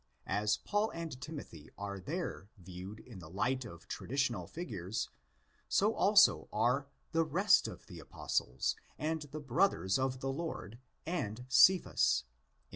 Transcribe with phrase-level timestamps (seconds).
[0.25, 5.09] As Paul and Timothy are there viewed in the light of traditional figures,
[5.69, 11.45] so also are 'the rest of the Apostles, and the brothers of the Lord, and
[11.49, 11.91] Cephas'"' in
[12.47, 12.63] ix.